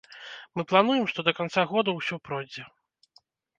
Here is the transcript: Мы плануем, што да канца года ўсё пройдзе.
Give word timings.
Мы 0.59 0.63
плануем, 0.71 1.05
што 1.11 1.27
да 1.27 1.35
канца 1.41 1.67
года 1.75 1.89
ўсё 1.99 2.15
пройдзе. 2.31 2.67